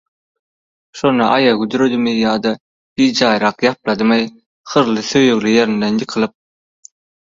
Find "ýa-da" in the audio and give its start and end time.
2.21-2.53